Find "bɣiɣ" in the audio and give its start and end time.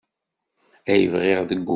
1.13-1.39